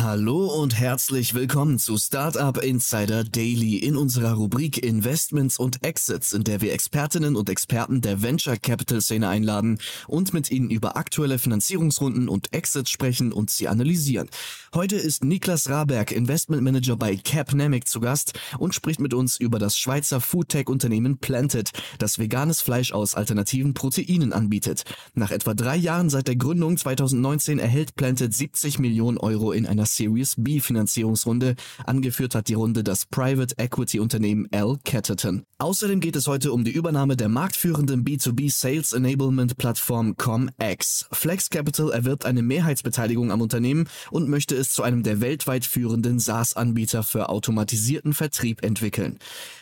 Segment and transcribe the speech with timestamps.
[0.00, 6.44] Hallo und herzlich willkommen zu Startup Insider Daily in unserer Rubrik Investments und Exits, in
[6.44, 11.40] der wir Expertinnen und Experten der Venture Capital Szene einladen und mit ihnen über aktuelle
[11.40, 14.28] Finanzierungsrunden und Exits sprechen und sie analysieren.
[14.72, 19.58] Heute ist Niklas Raberg, Investment Manager bei Capnamic zu Gast und spricht mit uns über
[19.58, 24.84] das Schweizer Foodtech-Unternehmen Planted, das veganes Fleisch aus alternativen Proteinen anbietet.
[25.14, 29.87] Nach etwa drei Jahren seit der Gründung 2019 erhält Planted 70 Millionen Euro in einer
[29.88, 31.56] Series B Finanzierungsrunde.
[31.84, 34.78] Angeführt hat die Runde das Private Equity Unternehmen L.
[34.84, 35.42] Catterton.
[35.58, 41.06] Außerdem geht es heute um die Übernahme der marktführenden B2B Sales Enablement Plattform ComX.
[41.10, 46.20] Flex Capital erwirbt eine Mehrheitsbeteiligung am Unternehmen und möchte es zu einem der weltweit führenden
[46.20, 49.18] SaaS-Anbieter für automatisierten Vertrieb entwickeln.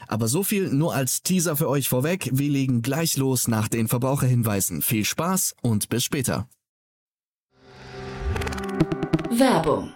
[0.06, 2.28] Aber so viel nur als Teaser für euch vorweg.
[2.32, 4.82] Wir legen gleich los nach den Verbraucherhinweisen.
[4.82, 6.48] Viel Spaß und bis später.
[9.30, 9.95] Werbung.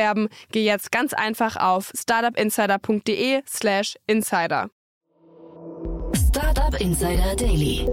[0.51, 4.69] geh jetzt ganz einfach auf startupinsider.de/slash insider.
[6.15, 7.87] Startup Insider Daily.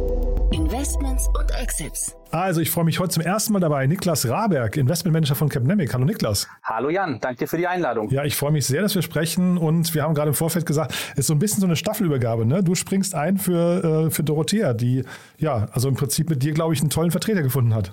[0.53, 2.15] Investments und Exits.
[2.31, 3.87] Also, ich freue mich heute zum ersten Mal dabei.
[3.87, 5.93] Niklas Raberg, Investmentmanager von Capnemic.
[5.93, 6.49] Hallo Niklas.
[6.63, 8.11] Hallo Jan, danke dir für die Einladung.
[8.11, 10.95] Ja, ich freue mich sehr, dass wir sprechen und wir haben gerade im Vorfeld gesagt,
[11.13, 12.47] es ist so ein bisschen so eine Staffelübergabe.
[12.47, 12.63] Ne?
[12.63, 15.05] Du springst ein für, äh, für Dorothea, die
[15.39, 17.93] ja, also im Prinzip mit dir, glaube ich, einen tollen Vertreter gefunden hat.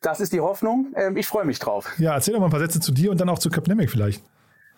[0.00, 0.92] Das ist die Hoffnung.
[0.96, 1.90] Ähm, ich freue mich drauf.
[1.98, 4.22] Ja, erzähl doch mal ein paar Sätze zu dir und dann auch zu Capnemic vielleicht.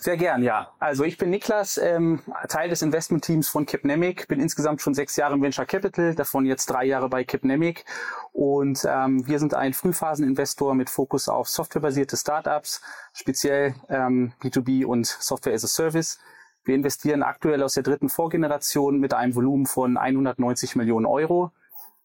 [0.03, 0.73] Sehr gern, ja.
[0.81, 5.35] Also ich bin Niklas, ähm, Teil des Investmentteams von Capnemic, bin insgesamt schon sechs Jahre
[5.35, 7.85] im Venture Capital, davon jetzt drei Jahre bei Capnemic.
[8.33, 15.07] Und ähm, wir sind ein Frühphaseninvestor mit Fokus auf softwarebasierte Startups, speziell ähm, B2B und
[15.07, 16.19] Software as a Service.
[16.65, 21.53] Wir investieren aktuell aus der dritten Vorgeneration mit einem Volumen von 190 Millionen Euro.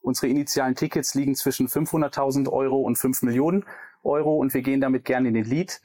[0.01, 3.65] Unsere initialen Tickets liegen zwischen 500.000 Euro und 5 Millionen
[4.03, 5.81] Euro und wir gehen damit gerne in den Lead.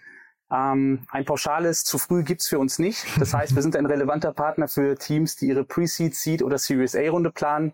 [0.53, 3.07] Ähm, ein pauschales zu früh gibt's für uns nicht.
[3.19, 6.95] Das heißt, wir sind ein relevanter Partner für Teams, die ihre Pre-Seed, Seed oder Series
[6.95, 7.73] A-Runde planen.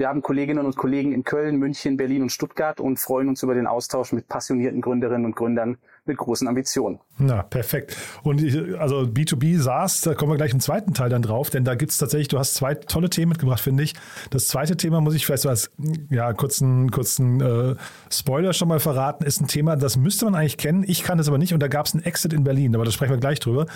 [0.00, 3.54] Wir haben Kolleginnen und Kollegen in Köln, München, Berlin und Stuttgart und freuen uns über
[3.54, 7.00] den Austausch mit passionierten Gründerinnen und Gründern mit großen Ambitionen.
[7.18, 7.98] Na, perfekt.
[8.22, 11.66] Und ich, also B2B SaaS, da kommen wir gleich im zweiten Teil dann drauf, denn
[11.66, 13.92] da gibt es tatsächlich, du hast zwei tolle Themen mitgebracht, finde ich.
[14.30, 15.70] Das zweite Thema muss ich vielleicht so als
[16.08, 17.74] ja, kurzen, kurzen äh,
[18.10, 20.82] Spoiler schon mal verraten, ist ein Thema, das müsste man eigentlich kennen.
[20.88, 22.90] Ich kann es aber nicht und da gab es einen Exit in Berlin, aber da
[22.90, 23.66] sprechen wir gleich drüber.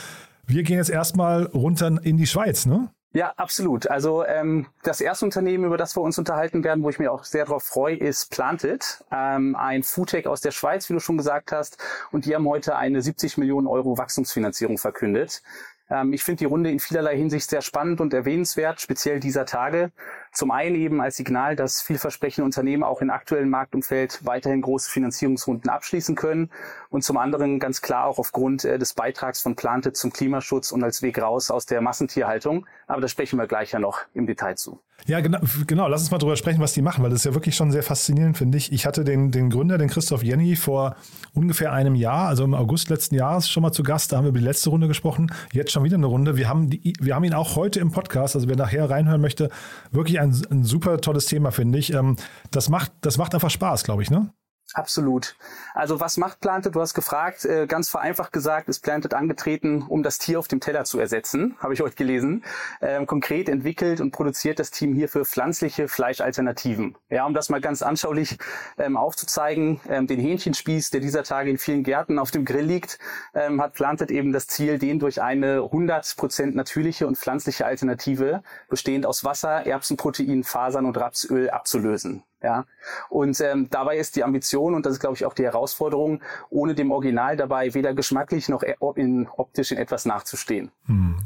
[0.46, 2.88] Wir gehen jetzt erstmal runter in die Schweiz, ne?
[3.14, 3.88] Ja, absolut.
[3.88, 7.22] Also ähm, das erste Unternehmen, über das wir uns unterhalten werden, wo ich mich auch
[7.22, 11.52] sehr darauf freue, ist Planted, ähm, ein Foodtech aus der Schweiz, wie du schon gesagt
[11.52, 11.78] hast.
[12.10, 15.42] Und die haben heute eine 70 Millionen Euro Wachstumsfinanzierung verkündet.
[15.88, 19.92] Ähm, ich finde die Runde in vielerlei Hinsicht sehr spannend und erwähnenswert, speziell dieser Tage.
[20.34, 25.70] Zum einen eben als Signal, dass vielversprechende Unternehmen auch im aktuellen Marktumfeld weiterhin große Finanzierungsrunden
[25.70, 26.50] abschließen können
[26.90, 30.82] und zum anderen ganz klar auch aufgrund äh, des Beitrags von Plante zum Klimaschutz und
[30.82, 32.66] als Weg raus aus der Massentierhaltung.
[32.88, 34.80] Aber da sprechen wir gleich ja noch im Detail zu.
[35.06, 35.86] Ja, genau, genau.
[35.86, 37.82] Lass uns mal drüber sprechen, was die machen, weil das ist ja wirklich schon sehr
[37.82, 38.72] faszinierend, finde ich.
[38.72, 40.96] Ich hatte den, den Gründer, den Christoph Jenny, vor
[41.34, 44.12] ungefähr einem Jahr, also im August letzten Jahres, schon mal zu Gast.
[44.12, 45.30] Da haben wir über die letzte Runde gesprochen.
[45.52, 46.38] Jetzt schon wieder eine Runde.
[46.38, 49.50] Wir haben, die, wir haben ihn auch heute im Podcast, also wer nachher reinhören möchte,
[49.90, 51.92] wirklich ein, ein super tolles Thema, finde ich.
[51.92, 52.16] Ähm,
[52.50, 54.32] das macht, das macht einfach Spaß, glaube ich, ne?
[54.74, 55.36] Absolut.
[55.72, 56.74] Also was macht Planted?
[56.74, 60.58] Du hast gefragt, äh, ganz vereinfacht gesagt, ist Planted angetreten, um das Tier auf dem
[60.58, 62.44] Teller zu ersetzen, habe ich heute gelesen.
[62.82, 66.96] Ähm, konkret entwickelt und produziert das Team hierfür pflanzliche Fleischalternativen.
[67.08, 68.36] Ja, um das mal ganz anschaulich
[68.76, 72.98] ähm, aufzuzeigen, ähm, den Hähnchenspieß, der dieser Tage in vielen Gärten auf dem Grill liegt,
[73.32, 79.06] ähm, hat Planted eben das Ziel, den durch eine 100% natürliche und pflanzliche Alternative, bestehend
[79.06, 82.24] aus Wasser, Erbsenprotein, Fasern und Rapsöl abzulösen.
[82.44, 82.66] Ja,
[83.08, 86.20] und ähm, dabei ist die Ambition und das ist, glaube ich, auch die Herausforderung,
[86.50, 90.70] ohne dem Original dabei weder geschmacklich noch e-, in, optisch in etwas nachzustehen.
[90.84, 91.16] Hm.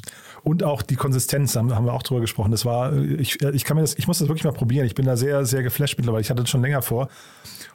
[0.45, 2.53] Und auch die Konsistenz, haben, haben wir auch drüber gesprochen.
[2.53, 4.87] Das war, ich, ich kann mir das, ich muss das wirklich mal probieren.
[4.87, 6.21] Ich bin da sehr, sehr geflasht mittlerweile.
[6.21, 7.09] Ich hatte das schon länger vor.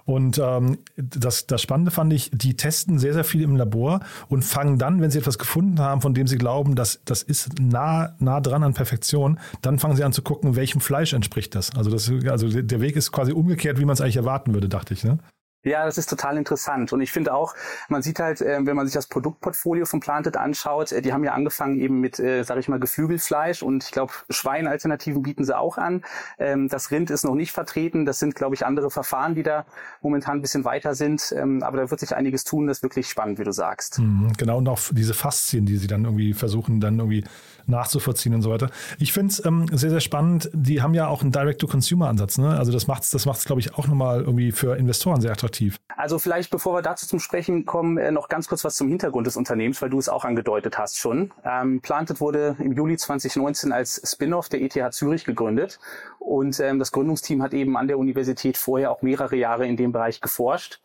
[0.05, 4.43] Und ähm, das, das Spannende fand ich, die testen sehr, sehr viel im Labor und
[4.43, 8.15] fangen dann, wenn sie etwas gefunden haben, von dem sie glauben, dass das ist nah,
[8.19, 11.75] nah dran an Perfektion, dann fangen sie an zu gucken, welchem Fleisch entspricht das.
[11.75, 14.93] Also, das, also der Weg ist quasi umgekehrt, wie man es eigentlich erwarten würde, dachte
[14.93, 15.03] ich.
[15.03, 15.19] Ne?
[15.65, 16.91] Ja, das ist total interessant.
[16.91, 17.55] Und ich finde auch,
[17.87, 21.23] man sieht halt, äh, wenn man sich das Produktportfolio von Planted anschaut, äh, die haben
[21.23, 25.57] ja angefangen eben mit, äh, sage ich mal, Geflügelfleisch und ich glaube, Schweinalternativen bieten sie
[25.57, 26.03] auch an.
[26.37, 28.05] Ähm, das Rind ist noch nicht vertreten.
[28.05, 29.65] Das sind, glaube ich, andere Verfahren, die da
[30.01, 31.33] momentan ein bisschen weiter sind.
[31.37, 32.67] Ähm, aber da wird sich einiges tun.
[32.67, 33.99] Das ist wirklich spannend, wie du sagst.
[33.99, 37.23] Mhm, genau, und auch diese Faszien, die sie dann irgendwie versuchen, dann irgendwie
[37.67, 38.69] nachzuvollziehen und so weiter.
[38.99, 40.49] Ich finde es ähm, sehr, sehr spannend.
[40.53, 42.37] Die haben ja auch einen Direct-to-Consumer-Ansatz.
[42.37, 42.49] Ne?
[42.49, 45.77] Also das macht es, das macht's, glaube ich, auch nochmal irgendwie für Investoren sehr attraktiv.
[45.95, 49.27] Also vielleicht, bevor wir dazu zum Sprechen kommen, äh, noch ganz kurz was zum Hintergrund
[49.27, 51.31] des Unternehmens, weil du es auch angedeutet hast schon.
[51.43, 55.79] Ähm, Planted wurde im Juli 2019 als Spin-off der ETH Zürich gegründet.
[56.19, 59.91] Und ähm, das Gründungsteam hat eben an der Universität vorher auch mehrere Jahre in dem
[59.91, 60.79] Bereich geforscht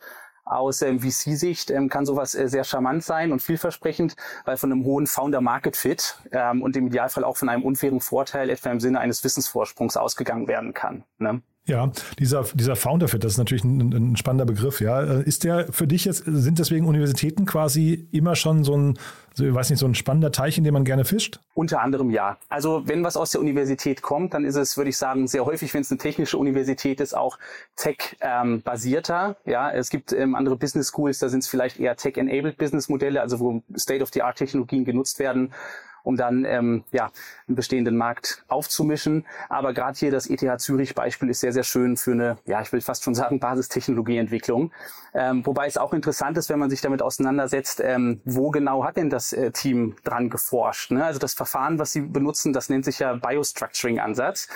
[0.49, 4.15] aus ähm, VC-Sicht ähm, kann sowas äh, sehr charmant sein und vielversprechend,
[4.45, 8.71] weil von einem hohen Founder-Market-Fit ähm, und im Idealfall auch von einem unfairen Vorteil, etwa
[8.71, 11.03] im Sinne eines Wissensvorsprungs, ausgegangen werden kann.
[11.17, 11.41] Ne?
[11.69, 15.03] Ja, dieser, dieser Founder-Fit, das ist natürlich ein, ein, spannender Begriff, ja.
[15.03, 18.97] Äh, ist der für dich jetzt, sind deswegen Universitäten quasi immer schon so ein,
[19.35, 21.39] so, ich weiß nicht, so ein spannender Teich, in dem man gerne fischt?
[21.53, 22.37] Unter anderem ja.
[22.49, 25.71] Also wenn was aus der Universität kommt, dann ist es, würde ich sagen, sehr häufig,
[25.75, 27.37] wenn es eine technische Universität ist, auch
[27.75, 29.37] Tech-basierter.
[29.45, 33.39] Ja, es gibt ähm, andere Business Schools, da sind es vielleicht eher Tech-enabled Business-Modelle, also
[33.39, 35.53] wo State-of-the-Art-Technologien genutzt werden
[36.03, 37.11] um dann ähm, ja,
[37.47, 39.25] einen bestehenden Markt aufzumischen.
[39.49, 42.71] Aber gerade hier das ETH Zürich Beispiel ist sehr, sehr schön für eine, ja, ich
[42.71, 44.71] will fast schon sagen, Basistechnologieentwicklung.
[45.13, 48.97] Ähm, wobei es auch interessant ist, wenn man sich damit auseinandersetzt, ähm, wo genau hat
[48.97, 50.91] denn das äh, Team dran geforscht.
[50.91, 51.03] Ne?
[51.03, 54.47] Also das Verfahren, was sie benutzen, das nennt sich ja Biostructuring-Ansatz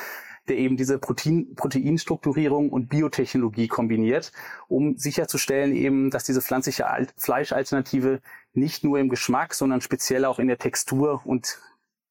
[0.48, 4.32] der eben diese Protein, Proteinstrukturierung und Biotechnologie kombiniert,
[4.68, 6.86] um sicherzustellen eben, dass diese pflanzliche
[7.18, 8.22] Fleischalternative
[8.54, 11.60] nicht nur im Geschmack, sondern speziell auch in der Textur und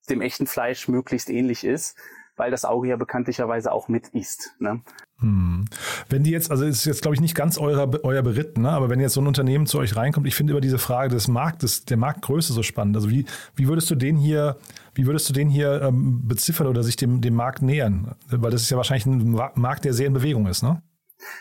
[0.09, 1.97] dem echten Fleisch möglichst ähnlich ist,
[2.37, 4.55] weil das Auge ja bekanntlicherweise auch mit isst.
[4.59, 4.81] Ne?
[5.19, 5.67] Hm.
[6.09, 8.71] Wenn die jetzt, also ist jetzt glaube ich nicht ganz euer, euer Beritt, ne?
[8.71, 11.29] aber wenn jetzt so ein Unternehmen zu euch reinkommt, ich finde über diese Frage des
[11.29, 12.97] Marktes, der Marktgröße so spannend.
[12.97, 14.57] Also wie, wie würdest du den hier,
[14.95, 18.17] wie würdest du den hier ähm, beziffern oder sich dem, dem Markt nähern?
[18.29, 20.83] Weil das ist ja wahrscheinlich ein Markt, der sehr in Bewegung ist, ne?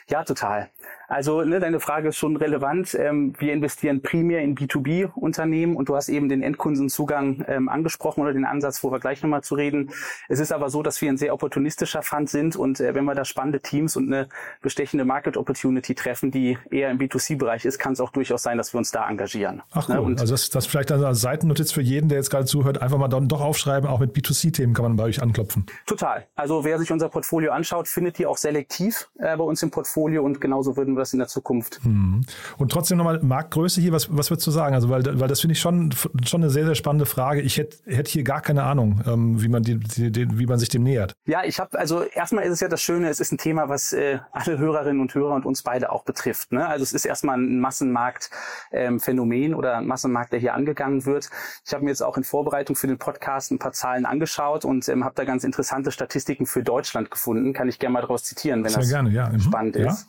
[0.08, 0.70] Ja, total.
[1.12, 2.96] Also ne, deine Frage ist schon relevant.
[2.96, 8.32] Ähm, wir investieren primär in B2B-Unternehmen und du hast eben den Endkundenzugang ähm, angesprochen oder
[8.32, 9.92] den Ansatz, wo wir gleich nochmal zu reden.
[10.30, 13.14] Es ist aber so, dass wir ein sehr opportunistischer Fund sind und äh, wenn wir
[13.14, 14.30] da spannende Teams und eine
[14.62, 18.74] bestechende Market Opportunity treffen, die eher im B2C-Bereich ist, kann es auch durchaus sein, dass
[18.74, 19.64] wir uns da engagieren.
[19.74, 20.14] Ach ne, cool.
[20.14, 20.22] Ne?
[20.22, 23.28] also das, das vielleicht als Seitennotiz für jeden, der jetzt gerade zuhört, einfach mal dann
[23.28, 25.66] doch aufschreiben, auch mit B2C-Themen kann man bei euch anklopfen.
[25.86, 26.26] Total.
[26.36, 30.24] Also wer sich unser Portfolio anschaut, findet die auch selektiv äh, bei uns im Portfolio
[30.24, 31.84] und genauso würden wir das in der Zukunft.
[31.84, 32.22] Mhm.
[32.58, 34.76] Und trotzdem nochmal Marktgröße hier, was, was würdest du sagen?
[34.76, 35.94] Also, weil, weil das finde ich schon,
[36.26, 37.42] schon eine sehr, sehr spannende Frage.
[37.42, 40.70] Ich hätte, hätte hier gar keine Ahnung, ähm, wie, man die, die, wie man sich
[40.70, 41.14] dem nähert.
[41.26, 43.94] Ja, ich habe, also erstmal ist es ja das Schöne, es ist ein Thema, was
[43.94, 46.52] äh, alle Hörerinnen und Hörer und uns beide auch betrifft.
[46.52, 46.68] Ne?
[46.68, 51.30] Also es ist erstmal ein Massenmarktphänomen ähm, oder ein Massenmarkt, der hier angegangen wird.
[51.66, 54.88] Ich habe mir jetzt auch in Vorbereitung für den Podcast ein paar Zahlen angeschaut und
[54.90, 57.54] ähm, habe da ganz interessante Statistiken für Deutschland gefunden.
[57.54, 59.30] Kann ich gerne mal daraus zitieren, wenn Sehr das gerne, ja.
[59.30, 59.40] Mhm.
[59.40, 59.92] spannend ja.
[59.92, 60.08] ist.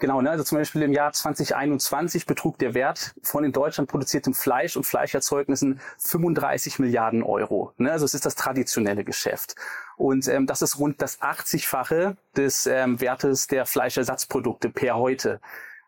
[0.00, 0.30] Genau, ne?
[0.30, 4.84] also zum Beispiel im Jahr 2021 betrug der Wert von in Deutschland produziertem Fleisch und
[4.84, 7.72] Fleischerzeugnissen 35 Milliarden Euro.
[7.78, 7.90] Ne?
[7.90, 9.56] Also es ist das traditionelle Geschäft.
[9.96, 15.40] Und ähm, das ist rund das 80-fache des ähm, Wertes der Fleischersatzprodukte per heute.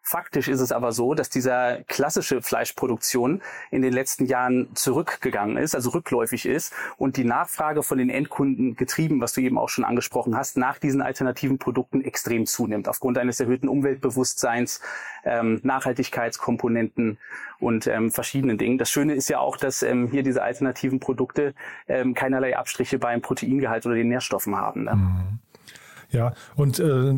[0.02, 5.75] Faktisch ist es aber so, dass dieser klassische Fleischproduktion in den letzten Jahren zurückgegangen ist,
[5.75, 9.85] also rückläufig ist und die Nachfrage von den Endkunden getrieben, was du eben auch schon
[9.85, 14.80] angesprochen hast, nach diesen alternativen Produkten extrem zunimmt, aufgrund eines erhöhten Umweltbewusstseins,
[15.25, 17.19] ähm, Nachhaltigkeitskomponenten
[17.59, 18.78] und ähm, verschiedenen Dingen.
[18.78, 21.54] Das Schöne ist ja auch, dass ähm, hier diese alternativen Produkte
[21.88, 24.85] ähm, keinerlei Abstriche beim Proteingehalt oder den Nährstoffen haben.
[24.85, 24.97] Ne?
[24.97, 25.38] Mhm.
[26.12, 27.14] Ja, und äh,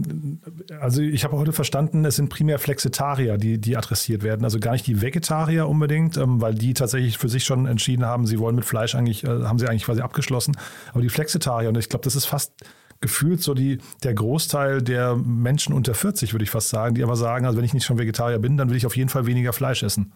[0.79, 4.45] also ich habe heute verstanden, es sind primär Flexitarier, die, die adressiert werden.
[4.45, 8.27] Also gar nicht die Vegetarier unbedingt, ähm, weil die tatsächlich für sich schon entschieden haben,
[8.27, 10.57] sie wollen mit Fleisch eigentlich, äh, haben sie eigentlich quasi abgeschlossen.
[10.93, 12.53] Aber die Flexitarier, und ich glaube, das ist fast
[13.01, 17.17] gefühlt so die, der Großteil der Menschen unter 40, würde ich fast sagen, die aber
[17.17, 19.53] sagen, also wenn ich nicht schon Vegetarier bin, dann will ich auf jeden Fall weniger
[19.53, 20.13] Fleisch essen.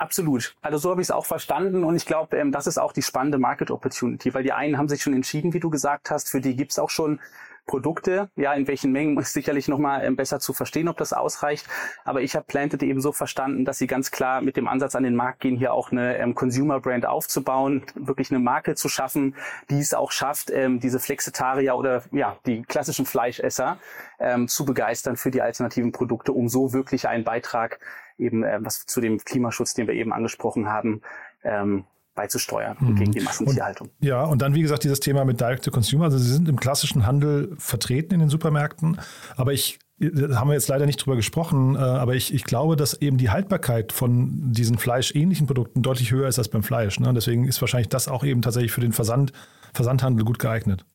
[0.00, 0.54] Absolut.
[0.62, 3.02] Also so habe ich es auch verstanden und ich glaube, ähm, das ist auch die
[3.02, 6.40] spannende Market Opportunity, weil die einen haben sich schon entschieden, wie du gesagt hast, für
[6.40, 7.20] die gibt's auch schon
[7.70, 8.30] Produkte.
[8.34, 11.68] Ja, in welchen Mengen ist sicherlich nochmal ähm, besser zu verstehen, ob das ausreicht.
[12.04, 15.04] Aber ich habe Planted eben so verstanden, dass sie ganz klar mit dem Ansatz an
[15.04, 19.36] den Markt gehen, hier auch eine ähm, Consumer Brand aufzubauen, wirklich eine Marke zu schaffen,
[19.70, 23.78] die es auch schafft, ähm, diese Flexitarier oder ja, die klassischen Fleischesser
[24.18, 27.78] ähm, zu begeistern für die alternativen Produkte, um so wirklich einen Beitrag
[28.18, 31.02] eben äh, was zu dem Klimaschutz, den wir eben angesprochen haben,
[31.44, 31.84] ähm,
[32.14, 32.96] beizusteuern mhm.
[32.96, 33.88] gegen die Massentierhaltung.
[33.88, 36.04] Und, ja, und dann wie gesagt dieses Thema mit Direct to Consumer.
[36.04, 38.98] Also Sie sind im klassischen Handel vertreten in den Supermärkten,
[39.36, 42.94] aber ich haben wir jetzt leider nicht drüber gesprochen, äh, aber ich, ich glaube, dass
[42.94, 46.98] eben die Haltbarkeit von diesen fleischähnlichen Produkten deutlich höher ist als beim Fleisch.
[47.00, 47.12] Ne?
[47.12, 49.32] Deswegen ist wahrscheinlich das auch eben tatsächlich für den Versand,
[49.74, 50.86] Versandhandel gut geeignet.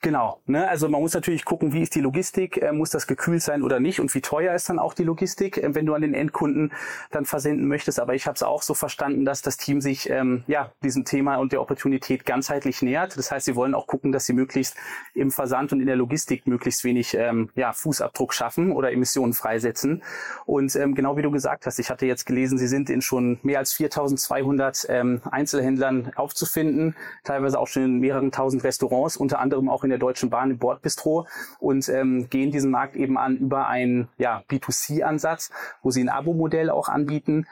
[0.00, 0.40] Genau.
[0.46, 0.68] Ne?
[0.68, 3.80] Also man muss natürlich gucken, wie ist die Logistik, äh, muss das gekühlt sein oder
[3.80, 6.72] nicht und wie teuer ist dann auch die Logistik, äh, wenn du an den Endkunden
[7.10, 8.00] dann versenden möchtest.
[8.00, 11.36] Aber ich habe es auch so verstanden, dass das Team sich ähm, ja diesem Thema
[11.36, 13.16] und der Opportunität ganzheitlich nähert.
[13.16, 14.76] Das heißt, sie wollen auch gucken, dass sie möglichst
[15.14, 20.02] im Versand und in der Logistik möglichst wenig ähm, ja, Fußabdruck schaffen oder Emissionen freisetzen.
[20.46, 23.38] Und ähm, genau wie du gesagt hast, ich hatte jetzt gelesen, sie sind in schon
[23.42, 26.94] mehr als 4.200 ähm, Einzelhändlern aufzufinden,
[27.24, 30.58] teilweise auch schon in mehreren tausend Restaurants, unter anderem auch in der Deutschen Bahn im
[30.58, 31.26] Bordbistro
[31.58, 35.50] und ähm, gehen diesen Markt eben an über einen ja, B2C-Ansatz,
[35.82, 37.46] wo sie ein Abo-Modell auch anbieten.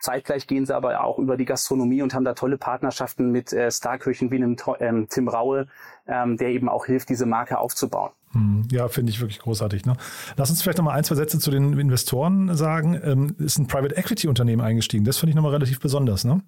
[0.00, 3.70] Zeitgleich gehen sie aber auch über die Gastronomie und haben da tolle Partnerschaften mit äh,
[3.70, 5.68] Starköchen wie einem ähm, Tim Raue,
[6.06, 8.10] ähm, der eben auch hilft, diese Marke aufzubauen.
[8.32, 9.84] Hm, ja, finde ich wirklich großartig.
[9.84, 9.96] Ne?
[10.36, 12.98] Lass uns vielleicht nochmal ein, zwei Sätze zu den Investoren sagen.
[13.02, 15.04] Ähm, ist ein Private Equity Unternehmen eingestiegen.
[15.04, 16.40] Das finde ich nochmal relativ besonders, ne?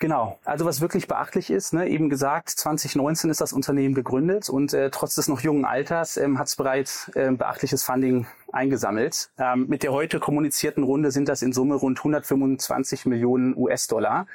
[0.00, 4.72] Genau, also was wirklich beachtlich ist, ne, eben gesagt, 2019 ist das Unternehmen gegründet und
[4.72, 9.30] äh, trotz des noch jungen Alters ähm, hat es bereits äh, beachtliches Funding eingesammelt.
[9.38, 14.28] Ähm, mit der heute kommunizierten Runde sind das in Summe rund 125 Millionen US-Dollar.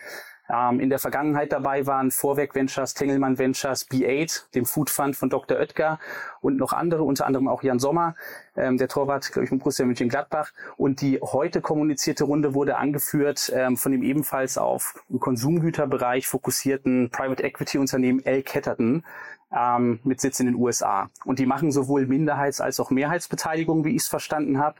[0.53, 5.29] Ähm, in der Vergangenheit dabei waren Vorwerk Ventures, Tengelmann Ventures, B8, dem Food Fund von
[5.29, 5.57] Dr.
[5.57, 6.00] Oetker
[6.41, 8.15] und noch andere, unter anderem auch Jan Sommer,
[8.55, 10.51] ähm, der Torwart, glaube ich, von Borussia Mönchengladbach.
[10.77, 17.43] Und die heute kommunizierte Runde wurde angeführt ähm, von dem ebenfalls auf Konsumgüterbereich fokussierten Private
[17.43, 18.43] Equity Unternehmen L.
[18.43, 19.03] Ketterton
[19.51, 21.10] ähm, mit Sitz in den USA.
[21.25, 24.77] Und die machen sowohl Minderheits- als auch Mehrheitsbeteiligung, wie ich es verstanden habe,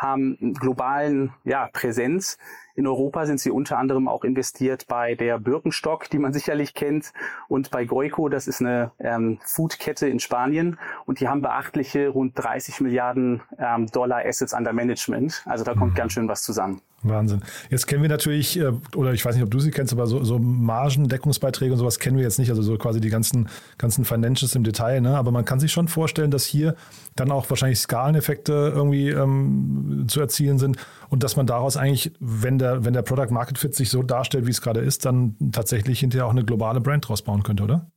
[0.00, 2.38] haben globalen ja, Präsenz
[2.80, 7.12] in Europa sind sie unter anderem auch investiert bei der Birkenstock, die man sicherlich kennt,
[7.46, 10.78] und bei Goico, das ist eine ähm, Foodkette in Spanien.
[11.04, 15.42] Und die haben beachtliche rund 30 Milliarden ähm, Dollar Assets under Management.
[15.44, 15.96] Also da kommt mhm.
[15.96, 16.80] ganz schön was zusammen.
[17.02, 17.42] Wahnsinn.
[17.70, 20.22] Jetzt kennen wir natürlich, äh, oder ich weiß nicht, ob du sie kennst, aber so,
[20.22, 24.54] so Margendeckungsbeiträge und sowas kennen wir jetzt nicht, also so quasi die ganzen, ganzen Financials
[24.54, 25.16] im Detail, ne?
[25.16, 26.76] aber man kann sich schon vorstellen, dass hier
[27.16, 30.76] dann auch wahrscheinlich Skaleneffekte irgendwie ähm, zu erzielen sind
[31.08, 34.46] und dass man daraus eigentlich, wenn der, wenn der Product Market Fit sich so darstellt,
[34.46, 37.90] wie es gerade ist, dann tatsächlich hinterher auch eine globale Brand draus bauen könnte, oder?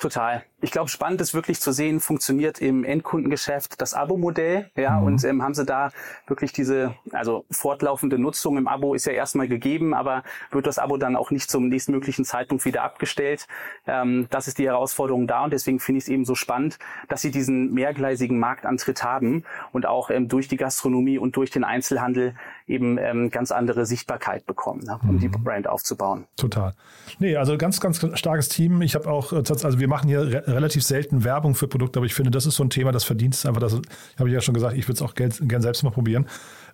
[0.00, 0.42] Total.
[0.64, 5.06] Ich glaube, spannend ist wirklich zu sehen, funktioniert im Endkundengeschäft das Abo-Modell, ja, mhm.
[5.06, 5.90] und ähm, haben sie da
[6.28, 10.98] wirklich diese, also fortlaufende Nutzung im Abo ist ja erstmal gegeben, aber wird das Abo
[10.98, 13.48] dann auch nicht zum nächstmöglichen Zeitpunkt wieder abgestellt?
[13.88, 16.78] Ähm, das ist die Herausforderung da und deswegen finde ich es eben so spannend,
[17.08, 19.42] dass sie diesen mehrgleisigen Marktantritt haben
[19.72, 22.36] und auch ähm, durch die Gastronomie und durch den Einzelhandel
[22.68, 25.18] eben ähm, ganz andere Sichtbarkeit bekommen, ne, um mhm.
[25.18, 26.26] die Brand aufzubauen.
[26.36, 26.72] Total.
[27.18, 28.80] Nee, also ganz, ganz starkes Team.
[28.82, 32.14] Ich habe auch, äh, also wir machen hier relativ selten Werbung für Produkte, aber ich
[32.14, 33.60] finde, das ist so ein Thema, das verdient es einfach.
[33.60, 33.74] Das
[34.18, 36.26] habe ich ja schon gesagt, ich würde es auch gern, gern selbst mal probieren.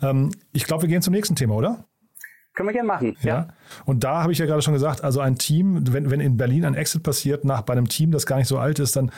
[0.02, 1.85] Ähm, ich glaube, wir gehen zum nächsten Thema, oder?
[2.54, 3.16] Können wir gerne machen.
[3.23, 3.28] Ja.
[3.28, 3.49] ja.
[3.85, 6.64] Und da habe ich ja gerade schon gesagt, also ein Team, wenn, wenn in Berlin
[6.64, 9.12] ein Exit passiert, nach bei einem Team, das gar nicht so alt ist, dann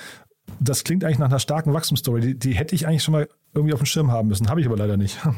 [0.58, 2.20] das klingt eigentlich nach einer starken Wachstumsstory.
[2.20, 4.48] Die, die hätte ich eigentlich schon mal irgendwie auf dem Schirm haben müssen.
[4.48, 5.18] Habe ich aber leider nicht.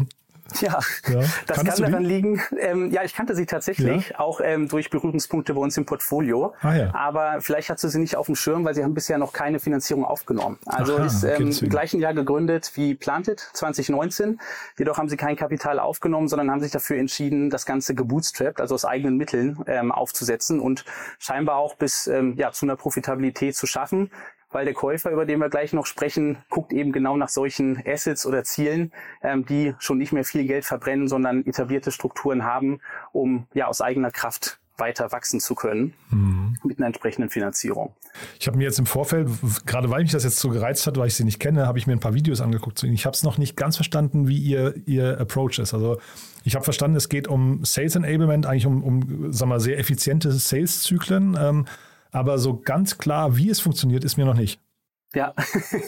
[0.60, 0.78] Ja,
[1.08, 1.20] ja.
[1.46, 2.40] das Kanntest kann daran liegen.
[2.58, 4.20] Ähm, ja, ich kannte sie tatsächlich, ja.
[4.20, 6.54] auch ähm, durch Berührungspunkte bei uns im Portfolio.
[6.60, 6.94] Ah, ja.
[6.94, 9.58] Aber vielleicht hast du sie nicht auf dem Schirm, weil sie haben bisher noch keine
[9.58, 10.58] Finanzierung aufgenommen.
[10.66, 14.40] Also Aha, ist ähm, im gleichen Jahr gegründet wie Planted 2019.
[14.78, 18.74] Jedoch haben sie kein Kapital aufgenommen, sondern haben sich dafür entschieden, das Ganze gebootstrapped, also
[18.74, 20.84] aus eigenen Mitteln ähm, aufzusetzen und
[21.18, 24.10] scheinbar auch bis ähm, ja, zu einer Profitabilität zu schaffen
[24.52, 28.26] weil der Käufer, über den wir gleich noch sprechen, guckt eben genau nach solchen Assets
[28.26, 28.92] oder Zielen,
[29.22, 32.80] ähm, die schon nicht mehr viel Geld verbrennen, sondern etablierte Strukturen haben,
[33.12, 36.56] um ja aus eigener Kraft weiter wachsen zu können mhm.
[36.64, 37.92] mit einer entsprechenden Finanzierung.
[38.38, 39.28] Ich habe mir jetzt im Vorfeld,
[39.66, 41.86] gerade weil mich das jetzt so gereizt hat, weil ich sie nicht kenne, habe ich
[41.86, 42.82] mir ein paar Videos angeguckt.
[42.82, 45.72] Ich habe es noch nicht ganz verstanden, wie ihr, ihr Approach ist.
[45.72, 45.98] Also
[46.44, 50.32] ich habe verstanden, es geht um Sales Enablement, eigentlich um, um sagen wir, sehr effiziente
[50.32, 51.36] Sales-Zyklen.
[51.40, 51.66] Ähm,
[52.12, 54.60] aber so ganz klar, wie es funktioniert, ist mir noch nicht.
[55.14, 55.34] Ja,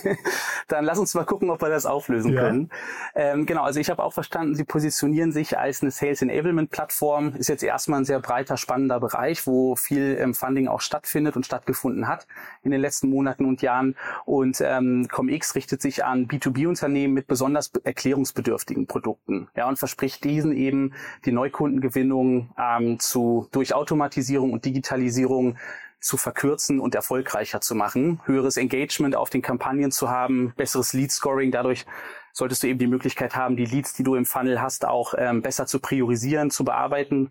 [0.68, 2.42] dann lass uns mal gucken, ob wir das auflösen ja.
[2.42, 2.70] können.
[3.14, 7.34] Ähm, genau, also ich habe auch verstanden, Sie positionieren sich als eine Sales Enablement Plattform.
[7.34, 11.46] Ist jetzt erstmal ein sehr breiter, spannender Bereich, wo viel ähm, Funding auch stattfindet und
[11.46, 12.26] stattgefunden hat
[12.62, 13.96] in den letzten Monaten und Jahren.
[14.26, 19.48] Und ähm, ComX richtet sich an B2B-Unternehmen mit besonders erklärungsbedürftigen Produkten.
[19.56, 20.92] Ja, und verspricht diesen eben
[21.24, 25.56] die Neukundengewinnung ähm, zu durch Automatisierung und Digitalisierung
[26.04, 31.50] zu verkürzen und erfolgreicher zu machen, höheres Engagement auf den Kampagnen zu haben, besseres Lead-Scoring.
[31.50, 31.87] Dadurch
[32.32, 35.40] solltest du eben die Möglichkeit haben, die Leads, die du im Funnel hast, auch ähm,
[35.40, 37.30] besser zu priorisieren, zu bearbeiten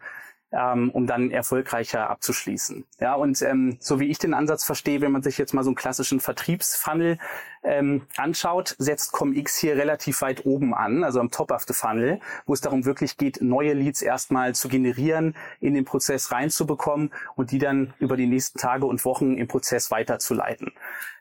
[0.54, 2.86] ähm, um dann erfolgreicher abzuschließen.
[3.00, 5.70] Ja, und ähm, so wie ich den Ansatz verstehe, wenn man sich jetzt mal so
[5.70, 7.18] einen klassischen Vertriebsfunnel
[7.64, 12.20] ähm, anschaut, setzt ComX hier relativ weit oben an, also am Top of the Funnel,
[12.46, 17.52] wo es darum wirklich geht, neue Leads erstmal zu generieren, in den Prozess reinzubekommen und
[17.52, 20.72] die dann über die nächsten Tage und Wochen im Prozess weiterzuleiten.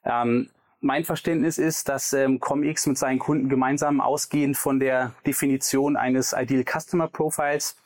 [0.05, 0.51] Ähm,
[0.85, 6.35] mein Verständnis ist, dass ähm, ComX mit seinen Kunden gemeinsam ausgehend von der Definition eines
[6.37, 7.77] Ideal Customer Profiles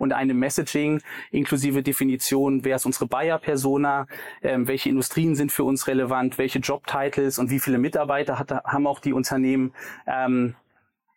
[0.00, 4.06] und eine Messaging inklusive Definition, wer ist unsere Buyer-Persona,
[4.42, 8.86] ähm, welche Industrien sind für uns relevant, welche Jobtitles und wie viele Mitarbeiter hat, haben
[8.86, 9.74] auch die Unternehmen,
[10.06, 10.54] ähm,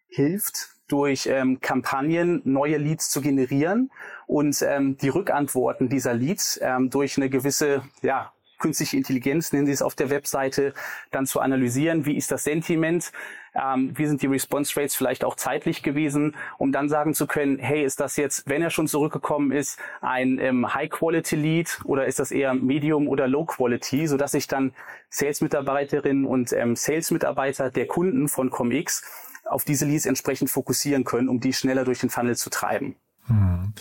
[0.10, 3.90] hilft durch ähm, Kampagnen neue Leads zu generieren
[4.28, 9.72] und ähm, die Rückantworten dieser Leads ähm, durch eine gewisse ja, künstliche Intelligenz, nennen Sie
[9.72, 10.74] es auf der Webseite,
[11.12, 13.12] dann zu analysieren, wie ist das Sentiment,
[13.56, 17.60] ähm, wie sind die Response Rates vielleicht auch zeitlich gewesen, um dann sagen zu können,
[17.60, 22.32] hey, ist das jetzt, wenn er schon zurückgekommen ist, ein ähm, High-Quality-Lead oder ist das
[22.32, 24.74] eher Medium oder Low-Quality, sodass sich dann
[25.10, 29.04] Sales-Mitarbeiterinnen und ähm, Sales-Mitarbeiter der Kunden von ComX
[29.46, 32.96] auf diese Leads entsprechend fokussieren können, um die schneller durch den Funnel zu treiben.
[33.28, 33.74] Hm.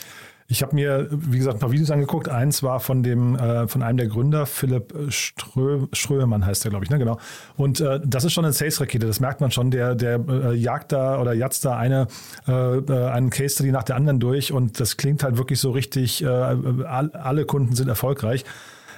[0.48, 2.28] Ich habe mir, wie gesagt, ein paar Videos angeguckt.
[2.28, 6.84] Eins war von dem, äh, von einem der Gründer, Philipp Strö, Strömann heißt der, glaube
[6.84, 6.98] ich, ne?
[6.98, 7.18] Genau.
[7.56, 9.70] Und äh, das ist schon eine Sales-Rakete, das merkt man schon.
[9.70, 12.06] Der, der äh, jagt da oder jatzt da eine,
[12.46, 15.70] äh, äh, einen Case Study nach der anderen durch und das klingt halt wirklich so
[15.70, 18.44] richtig, äh, alle Kunden sind erfolgreich.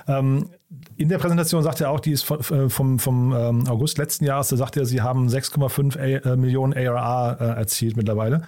[0.06, 0.50] Ähm,
[0.96, 4.48] in der Präsentation sagt er auch, die ist vom, vom, vom ähm, August letzten Jahres,
[4.48, 8.42] da sagt er, sie haben 6,5 Millionen ARA erzielt mittlerweile.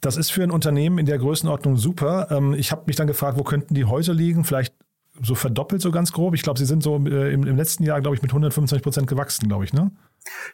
[0.00, 2.28] Das ist für ein Unternehmen in der Größenordnung super.
[2.30, 4.44] Ähm, ich habe mich dann gefragt, wo könnten die heute liegen?
[4.44, 4.74] Vielleicht
[5.22, 6.34] so verdoppelt so ganz grob.
[6.34, 9.06] Ich glaube, sie sind so äh, im, im letzten Jahr, glaube ich, mit 125 Prozent
[9.06, 9.90] gewachsen, glaube ich, ne?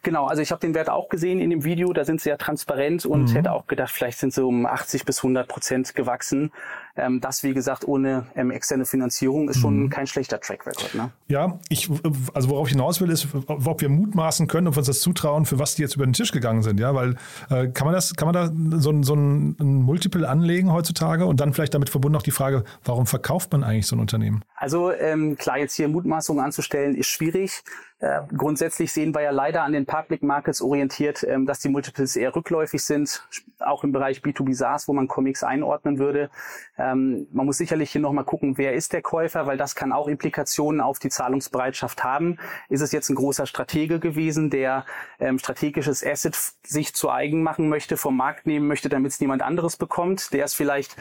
[0.02, 2.36] Genau, also ich habe den Wert auch gesehen in dem Video, da sind sie ja
[2.36, 3.34] transparent und mhm.
[3.34, 6.52] hätte auch gedacht, vielleicht sind sie um 80 bis 100 Prozent gewachsen.
[6.96, 9.90] Ähm, das, wie gesagt, ohne ähm, externe Finanzierung ist schon mhm.
[9.90, 10.94] kein schlechter Track Record.
[10.94, 11.10] Ne?
[11.28, 11.90] Ja, ich,
[12.32, 15.44] also worauf ich hinaus will, ist, ob wir mutmaßen können, ob wir uns das zutrauen,
[15.44, 16.80] für was die jetzt über den Tisch gegangen sind.
[16.80, 17.16] Ja, weil
[17.50, 21.40] äh, kann man das, kann man da so, so ein, ein Multiple anlegen heutzutage und
[21.40, 24.42] dann vielleicht damit verbunden auch die Frage, warum verkauft man eigentlich so ein Unternehmen?
[24.56, 27.62] Also ähm, klar, jetzt hier Mutmaßungen anzustellen, ist schwierig.
[27.98, 32.16] Äh, grundsätzlich sehen wir ja leider an den Public Markets orientiert, ähm, dass die Multiples
[32.16, 33.26] eher rückläufig sind,
[33.58, 36.30] auch im Bereich B2B SaaS, wo man Comics einordnen würde.
[36.78, 40.08] Ähm, man muss sicherlich hier nochmal gucken, wer ist der Käufer, weil das kann auch
[40.08, 42.38] Implikationen auf die Zahlungsbereitschaft haben.
[42.70, 44.86] Ist es jetzt ein großer Stratege gewesen, der
[45.18, 49.42] ähm, strategisches Asset sich zu eigen machen möchte, vom Markt nehmen möchte, damit es niemand
[49.42, 50.32] anderes bekommt?
[50.32, 50.96] Der ist vielleicht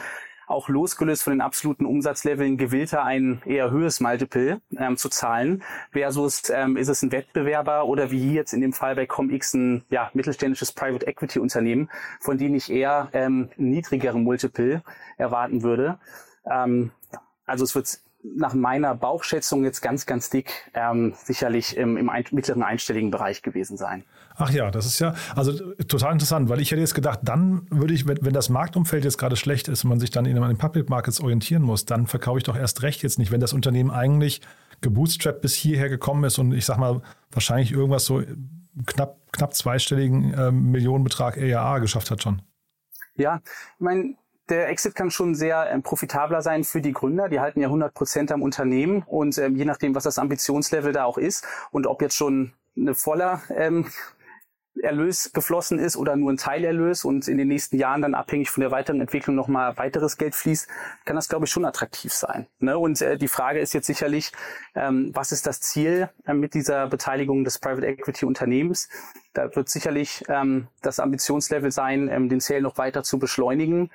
[0.47, 6.49] auch losgelöst von den absoluten Umsatzleveln gewillter, ein eher höheres Multiple ähm, zu zahlen, versus
[6.49, 9.85] ähm, ist es ein Wettbewerber oder wie hier jetzt in dem Fall bei ComX ein
[9.89, 14.83] ja, mittelständisches Private Equity Unternehmen, von denen ich eher ähm, niedrigere Multiple
[15.17, 15.99] erwarten würde.
[16.49, 16.91] Ähm,
[17.45, 17.99] also es wird
[18.35, 23.41] nach meiner Bauchschätzung jetzt ganz, ganz dick ähm, sicherlich im, im ein, mittleren einstelligen Bereich
[23.41, 24.03] gewesen sein.
[24.37, 27.93] Ach ja, das ist ja also total interessant, weil ich hätte jetzt gedacht, dann würde
[27.93, 30.57] ich, wenn, wenn das Marktumfeld jetzt gerade schlecht ist und man sich dann in den
[30.57, 33.91] Public Markets orientieren muss, dann verkaufe ich doch erst recht jetzt nicht, wenn das Unternehmen
[33.91, 34.41] eigentlich
[34.81, 38.21] gebootstrapped bis hierher gekommen ist und ich sag mal wahrscheinlich irgendwas so
[38.85, 42.41] knapp, knapp zweistelligen äh, Millionenbetrag ERA geschafft hat schon.
[43.15, 44.15] Ja, ich meine,
[44.49, 47.29] der Exit kann schon sehr ähm, profitabler sein für die Gründer.
[47.29, 51.05] Die halten ja 100 Prozent am Unternehmen und ähm, je nachdem, was das Ambitionslevel da
[51.05, 53.87] auch ist und ob jetzt schon eine voller ähm,
[54.81, 58.61] Erlös geflossen ist oder nur ein Teilerlös und in den nächsten Jahren dann abhängig von
[58.61, 60.67] der weiteren Entwicklung nochmal weiteres Geld fließt,
[61.05, 62.47] kann das, glaube ich, schon attraktiv sein.
[62.59, 62.77] Ne?
[62.77, 64.31] Und äh, die Frage ist jetzt sicherlich,
[64.75, 68.89] ähm, was ist das Ziel äh, mit dieser Beteiligung des Private Equity Unternehmens?
[69.33, 73.89] Da wird sicherlich ähm, das Ambitionslevel sein, ähm, den Sale noch weiter zu beschleunigen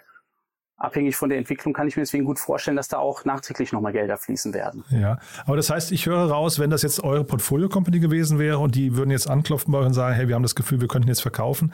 [0.81, 3.93] abhängig von der Entwicklung kann ich mir deswegen gut vorstellen, dass da auch nachträglich nochmal
[3.93, 4.85] Gelder fließen werden.
[4.90, 8.75] Ja, aber das heißt, ich höre raus, wenn das jetzt eure Portfolio-Company gewesen wäre und
[8.75, 11.09] die würden jetzt anklopfen bei euch und sagen, hey, wir haben das Gefühl, wir könnten
[11.09, 11.73] jetzt verkaufen,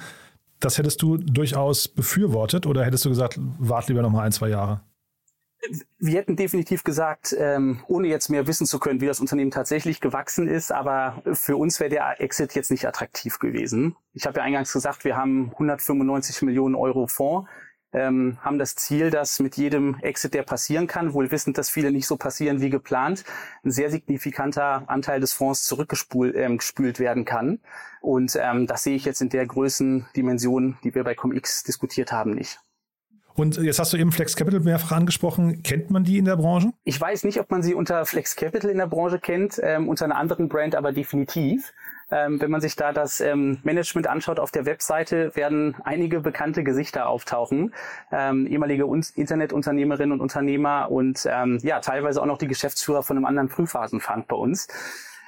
[0.60, 4.80] das hättest du durchaus befürwortet oder hättest du gesagt, wart lieber nochmal ein, zwei Jahre?
[5.98, 10.00] wir hätten definitiv gesagt, ähm, ohne jetzt mehr wissen zu können, wie das Unternehmen tatsächlich
[10.00, 13.96] gewachsen ist, aber für uns wäre der Exit jetzt nicht attraktiv gewesen.
[14.12, 17.48] Ich habe ja eingangs gesagt, wir haben 195 Millionen Euro Fonds,
[17.96, 21.90] ähm, haben das Ziel, dass mit jedem Exit, der passieren kann, wohl wissend, dass viele
[21.90, 23.24] nicht so passieren wie geplant,
[23.64, 27.60] ein sehr signifikanter Anteil des Fonds zurückgespült ähm, gespült werden kann.
[28.00, 32.32] Und ähm, das sehe ich jetzt in der Größendimension, die wir bei ComX diskutiert haben,
[32.32, 32.60] nicht.
[33.34, 35.62] Und jetzt hast du eben Flex Capital mehrfach angesprochen.
[35.62, 36.72] Kennt man die in der Branche?
[36.84, 40.06] Ich weiß nicht, ob man sie unter Flex Capital in der Branche kennt, ähm, unter
[40.06, 41.72] einer anderen Brand aber definitiv.
[42.10, 46.62] Ähm, wenn man sich da das ähm, Management anschaut auf der Webseite, werden einige bekannte
[46.62, 47.74] Gesichter auftauchen.
[48.12, 53.26] Ähm, ehemalige Internetunternehmerinnen und Unternehmer und ähm, ja, teilweise auch noch die Geschäftsführer von einem
[53.26, 54.68] anderen Frühphasenfund bei uns.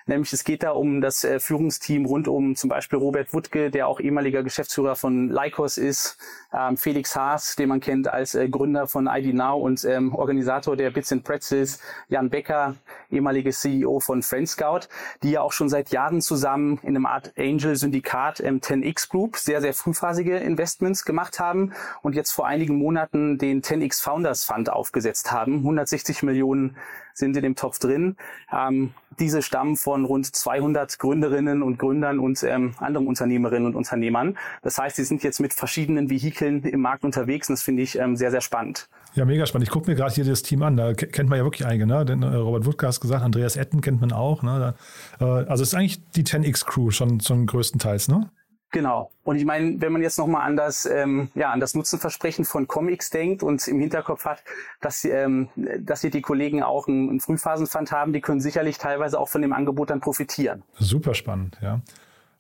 [0.09, 3.87] Nämlich es geht da um das äh, Führungsteam rund um zum Beispiel Robert Wuttke, der
[3.87, 6.17] auch ehemaliger Geschäftsführer von Lycos ist,
[6.51, 10.77] ähm, Felix Haas, den man kennt als äh, Gründer von ID Now und ähm, Organisator
[10.77, 12.77] der Bits and Pretzels, Jan Becker,
[13.11, 14.89] ehemaliges CEO von Friend Scout,
[15.23, 19.61] die ja auch schon seit Jahren zusammen in einem Art Angel-Syndikat ähm, 10x Group sehr,
[19.61, 25.33] sehr frühphasige Investments gemacht haben und jetzt vor einigen Monaten den 10x Founders Fund aufgesetzt
[25.33, 25.57] haben.
[25.57, 26.79] 160 Millionen
[27.13, 28.17] sind in dem Topf drin.
[28.51, 34.37] Ähm, diese stammen von rund 200 Gründerinnen und Gründern und ähm, anderen Unternehmerinnen und Unternehmern.
[34.63, 37.99] Das heißt, sie sind jetzt mit verschiedenen Vehikeln im Markt unterwegs und das finde ich
[37.99, 38.89] ähm, sehr, sehr spannend.
[39.15, 39.69] Ja, mega spannend.
[39.69, 40.77] Ich gucke mir gerade hier das Team an.
[40.77, 41.87] Da kennt man ja wirklich einige.
[41.87, 42.05] Ne?
[42.05, 44.43] Den, äh, Robert Woodke hat gesagt, Andreas Etten kennt man auch.
[44.43, 44.75] Ne?
[45.19, 48.31] Da, äh, also es ist eigentlich die 10x-Crew schon, schon größtenteils, ne?
[48.71, 49.11] Genau.
[49.25, 52.67] Und ich meine, wenn man jetzt nochmal an das, ähm, ja, an das Nutzenversprechen von
[52.67, 54.43] Comics denkt und im Hinterkopf hat,
[54.81, 59.19] dass, ähm, dass hier die Kollegen auch einen, einen Frühphasenfund haben, die können sicherlich teilweise
[59.19, 60.63] auch von dem Angebot dann profitieren.
[60.79, 61.81] Super spannend, ja.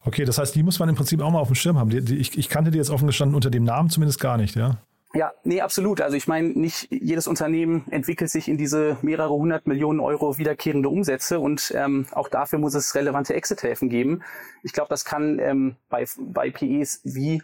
[0.05, 1.91] Okay, das heißt, die muss man im Prinzip auch mal auf dem Schirm haben.
[1.91, 4.55] Die, die, ich, ich kannte die jetzt offen gestanden unter dem Namen zumindest gar nicht,
[4.55, 4.77] ja.
[5.15, 6.03] Ja, nee, absolut.
[6.03, 10.91] Also ich meine, nicht jedes Unternehmen entwickelt sich in diese mehrere hundert Millionen Euro wiederkehrende
[10.91, 14.23] Umsätze und ähm, auch dafür muss es relevante Exit-Häfen geben.
[14.63, 17.43] Ich glaube, das kann ähm, bei, bei PEs wie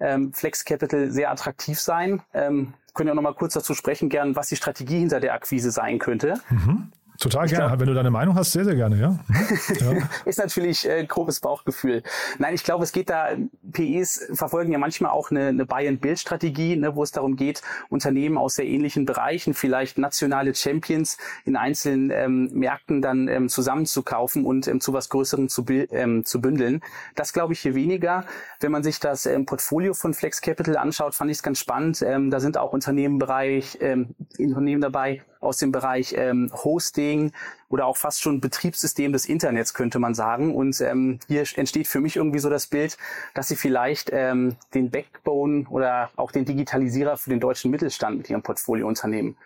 [0.00, 2.22] ähm, Flex Capital sehr attraktiv sein.
[2.34, 5.70] Ähm, können ja noch mal kurz dazu sprechen, gern, was die Strategie hinter der Akquise
[5.70, 6.40] sein könnte.
[6.50, 6.92] Mhm.
[7.18, 7.66] Total ich gerne.
[7.66, 9.18] Glaub, Wenn du deine Meinung hast, sehr, sehr gerne, ja.
[9.80, 10.08] ja.
[10.24, 12.04] ist natürlich äh, grobes Bauchgefühl.
[12.38, 13.30] Nein, ich glaube, es geht da,
[13.72, 18.54] PEs verfolgen ja manchmal auch eine, eine Buy-and-Build-Strategie, ne, wo es darum geht, Unternehmen aus
[18.54, 24.80] sehr ähnlichen Bereichen, vielleicht nationale Champions in einzelnen ähm, Märkten dann ähm, zusammenzukaufen und ähm,
[24.80, 26.82] zu was Größerem zu, ähm, zu bündeln.
[27.16, 28.26] Das glaube ich hier weniger.
[28.60, 32.00] Wenn man sich das ähm, Portfolio von Flex Capital anschaut, fand ich es ganz spannend.
[32.00, 37.32] Ähm, da sind auch Unternehmen, Bereich, ähm, Unternehmen dabei aus dem Bereich ähm, Hosting
[37.68, 40.54] oder auch fast schon Betriebssystem des Internets, könnte man sagen.
[40.54, 42.96] Und ähm, hier entsteht für mich irgendwie so das Bild,
[43.34, 48.30] dass sie vielleicht ähm, den Backbone oder auch den Digitalisierer für den deutschen Mittelstand mit
[48.30, 49.36] ihrem Portfoliounternehmen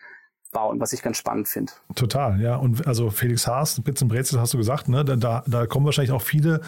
[0.53, 1.73] bauen, was ich ganz spannend finde.
[1.95, 2.57] Total, ja.
[2.57, 5.05] Und also Felix Haas, Bits und Brezel hast du gesagt, ne?
[5.05, 6.61] Da, da kommen wahrscheinlich auch viele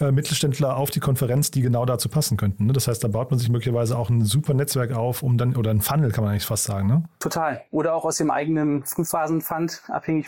[0.00, 2.66] äh, Mittelständler auf die Konferenz, die genau dazu passen könnten.
[2.66, 2.72] Ne?
[2.72, 5.70] Das heißt, da baut man sich möglicherweise auch ein super Netzwerk auf, um dann, oder
[5.70, 7.04] ein Funnel kann man eigentlich fast sagen, ne?
[7.18, 7.62] Total.
[7.70, 10.26] Oder auch aus dem eigenen Frühphasenfund, abhängig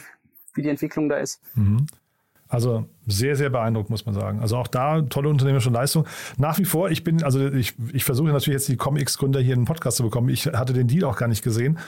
[0.55, 1.41] wie die Entwicklung da ist.
[1.55, 1.87] Mhm.
[2.53, 4.41] Also sehr, sehr beeindruckt, muss man sagen.
[4.41, 6.07] Also auch da tolle unternehmerische Leistung.
[6.37, 9.61] Nach wie vor, ich bin, also ich, ich versuche natürlich jetzt die ComX-Gründer hier in
[9.61, 10.29] den Podcast zu bekommen.
[10.29, 11.79] Ich hatte den Deal auch gar nicht gesehen.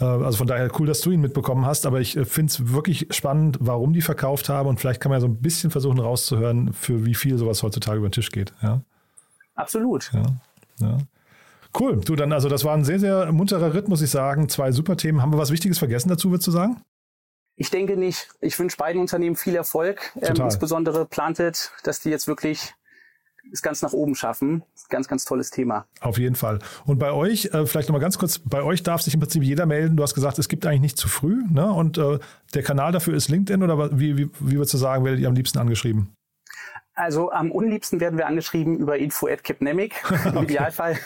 [0.00, 2.72] Äh, also von daher cool, dass du ihn mitbekommen hast, aber ich äh, finde es
[2.72, 5.98] wirklich spannend, warum die verkauft haben und vielleicht kann man ja so ein bisschen versuchen
[5.98, 8.52] rauszuhören, für wie viel sowas heutzutage über den Tisch geht.
[8.62, 8.80] Ja?
[9.54, 10.10] Absolut.
[10.12, 10.24] Ja,
[10.80, 10.98] ja.
[11.78, 12.00] Cool.
[12.00, 14.48] Du, dann, also das war ein sehr, sehr munterer Ritt, muss ich sagen.
[14.48, 15.20] Zwei super Themen.
[15.20, 16.80] Haben wir was Wichtiges vergessen dazu, würdest du sagen?
[17.56, 18.28] Ich denke nicht.
[18.40, 20.12] Ich wünsche beiden Unternehmen viel Erfolg.
[20.20, 22.74] Ähm, insbesondere Planted, dass die jetzt wirklich
[23.52, 24.62] es ganz nach oben schaffen.
[24.88, 25.86] Ganz, ganz tolles Thema.
[26.00, 26.58] Auf jeden Fall.
[26.84, 29.66] Und bei euch, äh, vielleicht nochmal ganz kurz, bei euch darf sich im Prinzip jeder
[29.66, 29.96] melden.
[29.96, 31.42] Du hast gesagt, es gibt eigentlich nicht zu früh.
[31.50, 31.66] Ne?
[31.70, 32.18] Und äh,
[32.54, 35.34] der Kanal dafür ist LinkedIn oder wie, wie, wie würdest du sagen, werdet ihr am
[35.34, 36.14] liebsten angeschrieben?
[36.96, 39.94] Also am unliebsten werden wir angeschrieben über info at Capnemic.
[40.24, 40.44] Im okay.
[40.44, 40.98] Idealfall,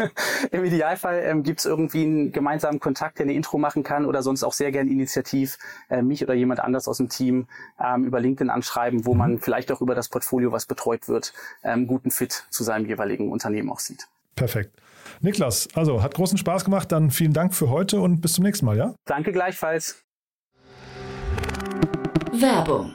[0.52, 4.22] im Idealfall ähm, gibt es irgendwie einen gemeinsamen Kontakt, der eine Intro machen kann oder
[4.22, 5.58] sonst auch sehr gern initiativ
[5.90, 7.48] äh, mich oder jemand anders aus dem Team
[7.82, 9.18] ähm, über LinkedIn anschreiben, wo mhm.
[9.18, 11.32] man vielleicht auch über das Portfolio, was betreut wird,
[11.64, 14.06] ähm, guten Fit zu seinem jeweiligen Unternehmen auch sieht.
[14.36, 14.70] Perfekt.
[15.20, 16.92] Niklas, also hat großen Spaß gemacht.
[16.92, 18.94] Dann vielen Dank für heute und bis zum nächsten Mal, ja?
[19.06, 20.04] Danke gleichfalls.
[22.32, 22.94] Werbung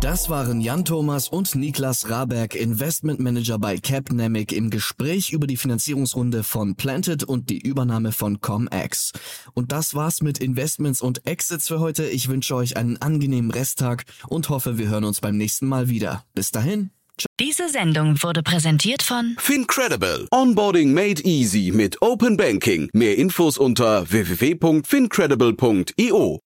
[0.00, 5.56] Das waren Jan Thomas und Niklas Raberg, Investment Manager bei Capnamic im Gespräch über die
[5.56, 9.12] Finanzierungsrunde von Planted und die Übernahme von ComX.
[9.54, 12.06] Und das war's mit Investments und Exits für heute.
[12.06, 16.24] Ich wünsche euch einen angenehmen Resttag und hoffe, wir hören uns beim nächsten Mal wieder.
[16.34, 16.90] Bis dahin.
[17.40, 20.26] Diese Sendung wurde präsentiert von Fincredible.
[20.30, 22.90] Onboarding made easy mit Open Banking.
[22.92, 26.40] Mehr Infos unter www.fincredible.io.